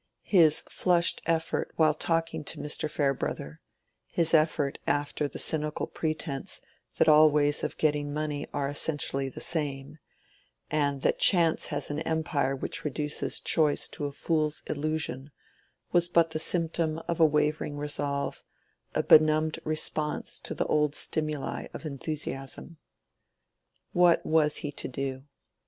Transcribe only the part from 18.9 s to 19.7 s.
a benumbed